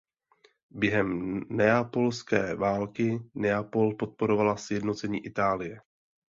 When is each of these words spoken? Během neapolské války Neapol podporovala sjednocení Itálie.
Během 0.71 1.39
neapolské 1.49 2.55
války 2.55 3.19
Neapol 3.35 3.93
podporovala 3.95 4.57
sjednocení 4.57 5.25
Itálie. 5.25 5.79